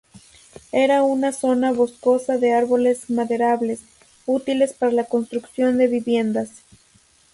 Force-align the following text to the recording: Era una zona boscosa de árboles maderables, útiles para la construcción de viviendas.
Era 0.71 1.03
una 1.03 1.31
zona 1.31 1.71
boscosa 1.73 2.39
de 2.39 2.53
árboles 2.53 3.11
maderables, 3.11 3.81
útiles 4.25 4.73
para 4.73 4.91
la 4.93 5.03
construcción 5.03 5.77
de 5.77 5.87
viviendas. 5.89 6.49